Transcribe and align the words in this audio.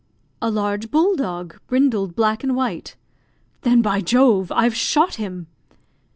"A 0.41 0.49
large 0.49 0.89
bull 0.89 1.15
dog, 1.15 1.59
brindled 1.67 2.15
black 2.15 2.41
and 2.43 2.55
white." 2.55 2.95
"Then, 3.61 3.83
by 3.83 4.01
Jove, 4.01 4.51
I've 4.51 4.75
shot 4.75 5.17
him!" 5.17 5.45